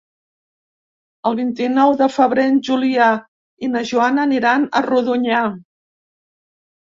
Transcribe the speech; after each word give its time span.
El 1.31 1.35
vint-i-nou 1.39 1.91
de 1.99 2.07
febrer 2.13 2.45
en 2.51 2.55
Julià 2.69 3.09
i 3.67 3.69
na 3.73 3.83
Joana 3.91 4.23
aniran 4.29 4.65
a 4.79 4.81
Rodonyà. 4.89 5.43